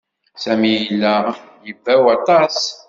Sami 0.43 0.71
yella 0.75 1.13
d 1.61 1.63
ibaw 1.71 2.03
aṭas. 2.15 2.57